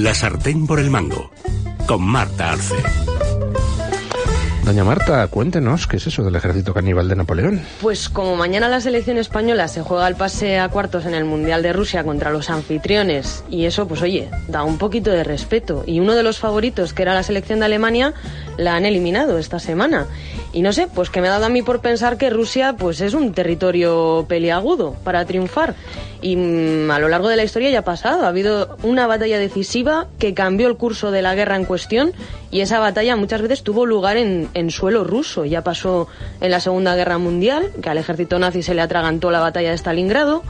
[0.00, 1.30] La sartén por el mango,
[1.86, 3.09] con Marta Arce.
[4.70, 7.60] Doña Marta, cuéntenos, ¿qué es eso del ejército caníbal de Napoleón?
[7.80, 11.64] Pues como mañana la selección española se juega el pase a cuartos en el Mundial
[11.64, 15.82] de Rusia contra los anfitriones, y eso, pues oye, da un poquito de respeto.
[15.88, 18.14] Y uno de los favoritos, que era la selección de Alemania,
[18.58, 20.06] la han eliminado esta semana.
[20.52, 23.00] Y no sé, pues que me ha dado a mí por pensar que Rusia pues
[23.00, 25.74] es un territorio peliagudo para triunfar.
[26.22, 29.38] Y mm, a lo largo de la historia ya ha pasado, ha habido una batalla
[29.38, 32.12] decisiva que cambió el curso de la guerra en cuestión
[32.50, 35.46] y esa batalla muchas veces tuvo lugar en, en suelo ruso.
[35.46, 36.08] Ya pasó
[36.40, 39.78] en la Segunda Guerra Mundial, que al ejército nazi se le atragantó la batalla de
[39.78, 40.42] Stalingrado.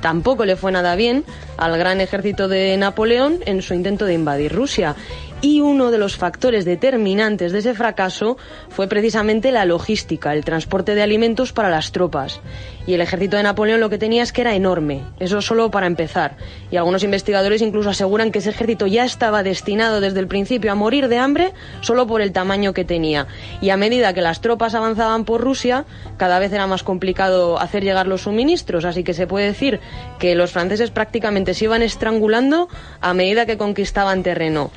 [0.00, 1.24] Tampoco le fue nada bien
[1.56, 4.94] al gran ejército de Napoleón en su intento de invadir Rusia
[5.40, 8.36] y uno de los factores determinantes de ese fracaso
[8.68, 12.40] fue precisamente la logística, el transporte de alimentos para las tropas.
[12.86, 15.88] Y el ejército de Napoleón lo que tenía es que era enorme, eso solo para
[15.88, 16.36] empezar.
[16.70, 20.76] Y algunos investigadores incluso aseguran que ese ejército ya estaba destinado desde el principio a
[20.76, 23.26] morir de hambre solo por el tamaño que tenía.
[23.60, 25.84] Y a medida que las tropas avanzaban por Rusia,
[26.16, 29.80] cada vez era más complicado hacer llegar los suministros, así que se puede decir
[30.18, 32.68] que los franceses prácticamente se iban estrangulando
[33.00, 34.70] a medida que conquistaban terreno.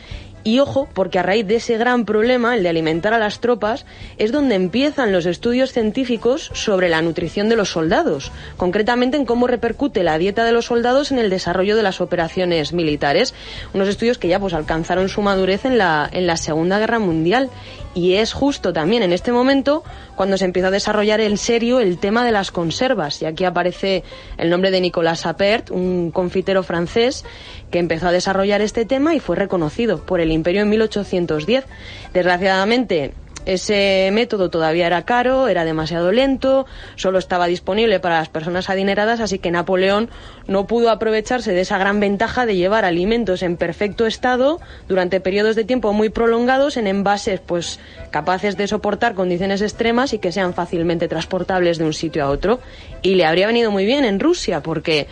[0.43, 3.85] Y ojo, porque a raíz de ese gran problema, el de alimentar a las tropas,
[4.17, 9.47] es donde empiezan los estudios científicos sobre la nutrición de los soldados, concretamente en cómo
[9.47, 13.33] repercute la dieta de los soldados en el desarrollo de las operaciones militares.
[13.73, 17.49] Unos estudios que ya pues alcanzaron su madurez en la, en la Segunda Guerra Mundial
[17.93, 19.83] y es justo también en este momento
[20.15, 23.21] cuando se empieza a desarrollar en serio el tema de las conservas.
[23.21, 24.03] Y aquí aparece
[24.37, 27.25] el nombre de Nicolas Appert, un confitero francés
[27.71, 31.65] que empezó a desarrollar este tema y fue reconocido por el imperio en 1810.
[32.13, 33.13] Desgraciadamente,
[33.45, 39.19] ese método todavía era caro, era demasiado lento, solo estaba disponible para las personas adineradas,
[39.19, 40.09] así que Napoleón
[40.47, 45.55] no pudo aprovecharse de esa gran ventaja de llevar alimentos en perfecto estado durante periodos
[45.55, 47.79] de tiempo muy prolongados en envases pues
[48.11, 52.59] capaces de soportar condiciones extremas y que sean fácilmente transportables de un sitio a otro.
[53.01, 55.07] Y le habría venido muy bien en Rusia porque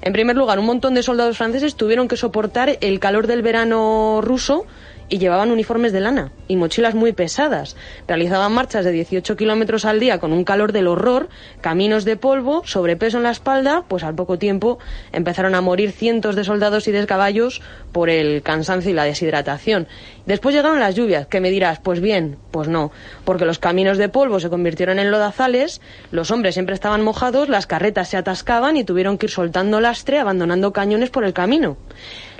[0.00, 4.20] en primer lugar, un montón de soldados franceses tuvieron que soportar el calor del verano
[4.22, 4.64] ruso
[5.08, 7.76] y llevaban uniformes de lana y mochilas muy pesadas.
[8.06, 11.28] Realizaban marchas de 18 kilómetros al día con un calor del horror,
[11.60, 14.78] caminos de polvo, sobrepeso en la espalda, pues al poco tiempo
[15.12, 19.88] empezaron a morir cientos de soldados y de caballos por el cansancio y la deshidratación.
[20.26, 22.92] Después llegaron las lluvias, que me dirás, pues bien, pues no,
[23.24, 25.80] porque los caminos de polvo se convirtieron en lodazales,
[26.10, 30.18] los hombres siempre estaban mojados, las carretas se atascaban y tuvieron que ir soltando lastre,
[30.18, 31.76] abandonando cañones por el camino.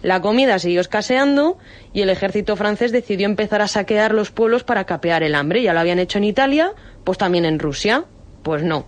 [0.02, 1.58] La comida siguió escaseando
[1.92, 5.62] y el ejército francés decidió empezar a saquear los pueblos para capear el hambre.
[5.62, 6.72] Ya lo habían hecho en Italia,
[7.04, 8.04] pues también en Rusia.
[8.44, 8.86] Pues no,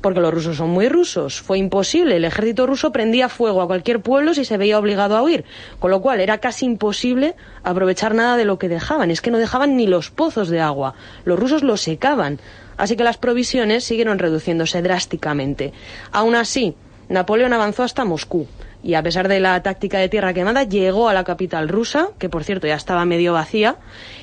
[0.00, 1.42] porque los rusos son muy rusos.
[1.42, 2.16] Fue imposible.
[2.16, 5.44] El ejército ruso prendía fuego a cualquier pueblo si se veía obligado a huir.
[5.78, 9.10] Con lo cual era casi imposible aprovechar nada de lo que dejaban.
[9.10, 10.94] Es que no dejaban ni los pozos de agua.
[11.24, 12.40] Los rusos los secaban.
[12.78, 15.74] Así que las provisiones siguieron reduciéndose drásticamente.
[16.10, 16.74] Aún así,
[17.10, 18.48] Napoleón avanzó hasta Moscú
[18.82, 22.28] y a pesar de la táctica de tierra quemada llegó a la capital rusa, que
[22.28, 23.76] por cierto ya estaba medio vacía,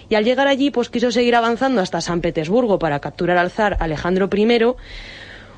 [0.09, 3.78] y al llegar allí pues quiso seguir avanzando hasta San Petersburgo para capturar al zar
[3.80, 4.75] Alejandro I,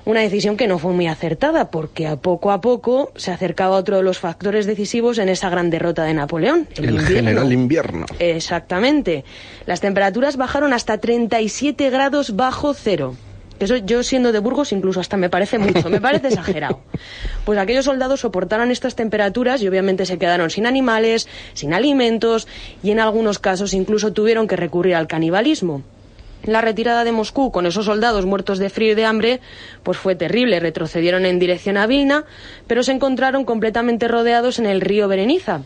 [0.05, 3.97] una decisión que no fue muy acertada porque a poco a poco se acercaba otro
[3.97, 6.67] de los factores decisivos en esa gran derrota de Napoleón.
[6.75, 8.05] El, general invierno.
[8.19, 9.25] Exactamente.
[9.65, 13.15] Las temperaturas bajaron hasta 37 grados bajo cero.
[13.65, 16.81] Eso yo siendo de Burgos incluso hasta me parece mucho, me parece exagerado.
[17.45, 22.47] Pues aquellos soldados soportaron estas temperaturas y obviamente se quedaron sin animales, sin alimentos
[22.83, 25.81] y en algunos casos incluso tuvieron que recurrir al canibalismo.
[26.43, 29.41] La retirada de Moscú con esos soldados muertos de frío y de hambre
[29.81, 30.59] pues fue terrible.
[30.59, 32.25] Retrocedieron en dirección a Vilna,
[32.67, 35.61] pero se encontraron completamente rodeados en el río Bereniza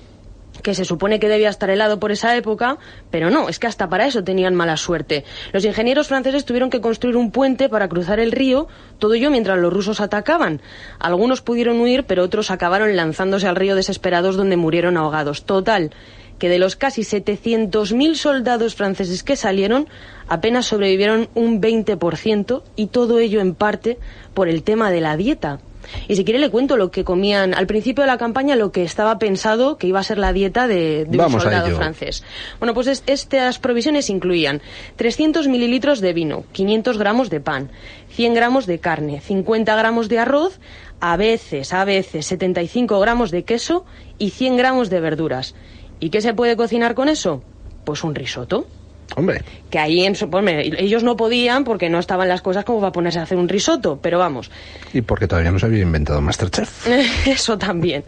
[0.62, 2.78] que se supone que debía estar helado por esa época,
[3.12, 5.24] pero no, es que hasta para eso tenían mala suerte.
[5.54, 8.68] Los ingenieros franceses tuvieron que construir un puente para cruzar el río,
[8.98, 10.62] todo ello mientras los rusos atacaban.
[11.00, 15.46] Algunos pudieron huir, pero otros acabaron lanzándose al río desesperados donde murieron ahogados.
[15.46, 15.92] Total,
[16.40, 19.88] que de los casi 700.000 soldados franceses que salieron,
[20.28, 23.98] apenas sobrevivieron un 20% y todo ello en parte
[24.34, 25.60] por el tema de la dieta.
[26.08, 28.84] Y si quiere le cuento lo que comían al principio de la campaña, lo que
[28.84, 32.24] estaba pensado que iba a ser la dieta de, un soldado francés.
[32.60, 34.62] Bueno, pues estas provisiones incluían
[34.96, 37.72] 300 mililitros de vino, 500 gramos de pan,
[38.10, 40.60] 100 gramos de carne, 50 gramos de arroz,
[41.00, 43.86] a veces, a veces 75 gramos de queso
[44.18, 45.56] y 100 gramos de verduras.
[46.00, 47.44] ¿Y qué se puede cocinar con eso?
[47.86, 48.68] Pues un risotto.
[49.16, 49.42] Hombre.
[49.70, 52.92] Que ahí, en, su- ponme, ellos no podían porque no estaban las cosas como para
[52.92, 54.52] ponerse a hacer un risotto, pero vamos,
[54.94, 56.88] Y porque todavía no se había inventado Masterchef.
[57.28, 58.04] Eso también.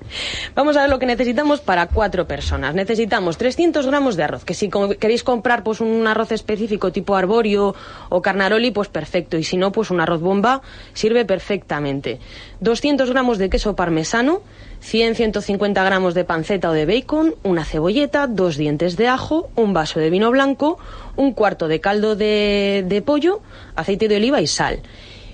[0.56, 2.76] Vamos a ver lo que necesitamos para cuatro personas.
[2.76, 7.16] Necesitamos 300 gramos de arroz, que si co- queréis comprar pues un arroz específico tipo
[7.16, 7.76] arborio
[8.10, 9.38] o carnaroli, pues perfecto.
[9.38, 10.62] Y si no, pues un arroz bomba
[10.94, 12.20] sirve perfectamente.
[12.60, 14.42] 200 gramos de queso parmesano,
[14.82, 20.00] 100-150 gramos de panceta o de bacon, una cebolleta, dos dientes de ajo, un vaso
[20.00, 20.80] de vino blanco,
[21.16, 23.42] un cuarto de caldo de, pollo,
[23.76, 24.82] aceite de oliva y sal.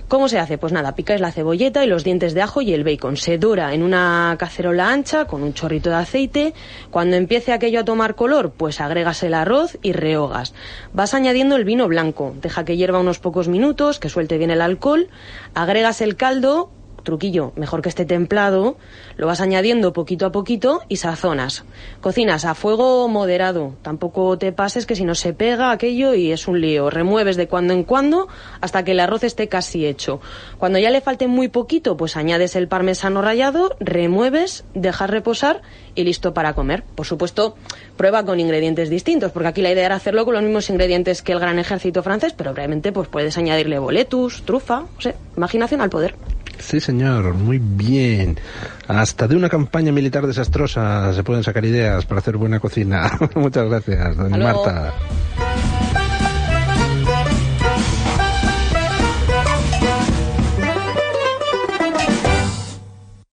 [0.07, 0.57] ¿Cómo se hace?
[0.57, 3.17] Pues nada, picáis la cebolleta y los dientes de ajo y el bacon.
[3.17, 6.53] Se dora en una cacerola ancha con un chorrito de aceite.
[6.91, 10.53] Cuando empiece aquello a tomar color, pues agregas el arroz y rehogas.
[10.93, 12.33] Vas añadiendo el vino blanco.
[12.41, 15.09] Deja que hierva unos pocos minutos, que suelte bien el alcohol.
[15.53, 16.69] Agregas el caldo,
[17.07, 18.75] truquillo, mejor que esté templado,
[19.15, 21.63] lo vas añadiendo poquito a poquito y sazonas.
[22.01, 26.49] Cocinas a fuego moderado, tampoco te pases que si no se pega aquello y es
[26.49, 26.89] un lío.
[26.89, 28.27] Remueves de cuando en cuando
[28.59, 30.19] hasta que el arroz esté casi hecho.
[30.57, 35.61] Cuando ya le falte muy poquito, pues añades el parmesano rallado, remueves, dejas reposar
[35.95, 36.83] y listo para comer.
[36.83, 37.55] Por supuesto,
[37.95, 41.31] prueba con ingredientes distintos, porque aquí la idea era hacerlo con los mismos ingredientes que
[41.31, 45.89] el gran ejército francés, pero obviamente pues puedes añadirle boletus, trufa, no sé, imaginación al
[45.89, 46.15] poder.
[46.59, 48.39] Sí, señor, muy bien.
[48.87, 53.11] Hasta de una campaña militar desastrosa se pueden sacar ideas para hacer buena cocina.
[53.35, 54.37] Muchas gracias, doña.
[54.37, 54.93] Marta.